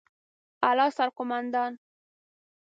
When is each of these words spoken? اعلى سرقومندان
اعلى 0.65 0.87
سرقومندان 0.97 1.73